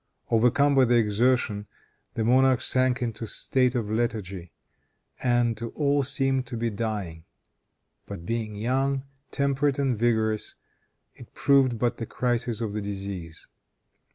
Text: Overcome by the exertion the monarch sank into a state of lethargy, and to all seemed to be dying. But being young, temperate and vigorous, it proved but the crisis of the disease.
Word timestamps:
Overcome 0.31 0.73
by 0.73 0.85
the 0.85 0.95
exertion 0.95 1.67
the 2.15 2.23
monarch 2.23 2.59
sank 2.61 3.03
into 3.03 3.25
a 3.25 3.27
state 3.27 3.75
of 3.75 3.87
lethargy, 3.91 4.51
and 5.21 5.55
to 5.57 5.69
all 5.75 6.01
seemed 6.01 6.47
to 6.47 6.57
be 6.57 6.71
dying. 6.71 7.23
But 8.07 8.25
being 8.25 8.55
young, 8.55 9.03
temperate 9.29 9.77
and 9.77 9.95
vigorous, 9.95 10.55
it 11.13 11.35
proved 11.35 11.77
but 11.77 11.97
the 11.97 12.07
crisis 12.07 12.61
of 12.61 12.73
the 12.73 12.81
disease. 12.81 13.45